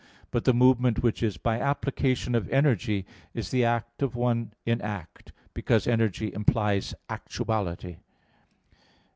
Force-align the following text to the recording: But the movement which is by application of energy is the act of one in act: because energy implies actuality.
But 0.31 0.45
the 0.45 0.53
movement 0.55 1.03
which 1.03 1.21
is 1.21 1.37
by 1.37 1.59
application 1.59 2.33
of 2.33 2.49
energy 2.49 3.05
is 3.35 3.51
the 3.51 3.63
act 3.63 4.01
of 4.01 4.15
one 4.15 4.51
in 4.65 4.81
act: 4.81 5.31
because 5.53 5.85
energy 5.85 6.33
implies 6.33 6.95
actuality. 7.07 7.97